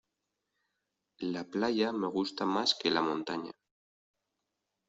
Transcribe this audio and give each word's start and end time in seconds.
La 1.35 1.43
playa 1.57 1.91
me 1.91 2.07
gusta 2.11 2.43
más 2.47 2.73
que 2.73 2.89
la 2.89 3.03
montaña. 3.03 3.51